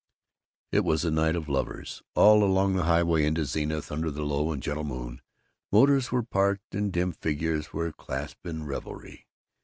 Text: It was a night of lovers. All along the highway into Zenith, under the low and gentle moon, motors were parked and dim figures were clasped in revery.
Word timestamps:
It 0.71 0.79
was 0.83 1.05
a 1.05 1.11
night 1.11 1.35
of 1.35 1.47
lovers. 1.47 2.01
All 2.15 2.43
along 2.43 2.73
the 2.75 2.85
highway 2.85 3.23
into 3.23 3.45
Zenith, 3.45 3.91
under 3.91 4.09
the 4.09 4.23
low 4.25 4.51
and 4.51 4.59
gentle 4.59 4.83
moon, 4.83 5.21
motors 5.71 6.11
were 6.11 6.23
parked 6.23 6.73
and 6.73 6.91
dim 6.91 7.11
figures 7.11 7.71
were 7.71 7.91
clasped 7.91 8.47
in 8.47 8.65
revery. 8.65 9.27